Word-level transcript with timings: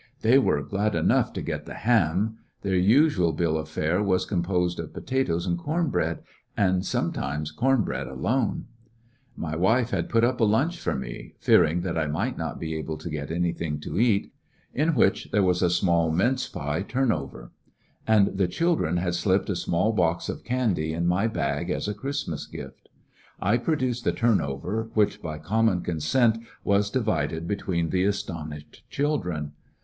They 0.23 0.39
were 0.39 0.63
glad 0.63 0.95
enough 0.95 1.31
to 1.33 1.43
get 1.43 1.67
the 1.67 1.75
ham. 1.75 2.39
Their 2.63 2.73
usual 2.73 3.33
bill 3.33 3.53
168 3.53 3.99
missionary 3.99 3.99
In 3.99 4.05
t§e 4.07 4.07
Great 4.07 4.11
West 4.11 4.27
of 4.27 4.29
fare 4.33 4.37
was 4.41 4.45
composed 4.47 4.79
of 4.79 4.93
potatoes 4.95 5.45
and 5.45 5.57
cora 5.59 5.85
breadj 5.85 6.19
and 6.57 6.83
sometimes 6.83 7.55
corn^bread 7.55 8.09
alone. 8.11 8.65
My 9.37 9.55
\rife 9.55 9.91
had 9.91 10.09
put 10.09 10.23
up 10.23 10.41
a 10.41 10.43
luncli 10.43 10.77
for 10.79 10.95
me,— 10.95 11.35
fearing 11.37 11.81
that 11.81 11.99
I 11.99 12.07
might 12.07 12.35
not 12.35 12.59
be 12.59 12.73
able 12.73 12.97
to 12.97 13.11
get 13.11 13.29
anything 13.29 13.79
to 13.81 13.91
catk 13.91 14.31
in 14.73 14.95
which 14.95 15.29
there 15.31 15.43
was 15.43 15.61
a 15.61 15.69
small 15.69 16.09
mince 16.11 16.47
pie 16.49 16.81
turn 16.81 17.11
over; 17.11 17.51
and 18.07 18.39
the 18.39 18.47
children 18.47 18.97
had 18.97 19.13
slipped 19.13 19.51
a 19.51 19.55
small 19.55 19.93
box 19.93 20.29
of 20.29 20.43
candy 20.43 20.93
in 20.93 21.05
my 21.05 21.27
ba^ 21.27 21.69
as 21.69 21.87
a 21.87 21.93
Christmas 21.93 22.49
gifL 22.51 22.71
I 23.39 23.57
produced 23.57 24.03
the 24.03 24.11
turnover, 24.13 24.89
which 24.95 25.21
by 25.21 25.37
common 25.37 25.81
consent 25.81 26.39
was 26.63 26.89
divided 26.89 27.47
between 27.47 27.91
the 27.91 28.05
astonished 28.05 28.83
children. 28.89 29.51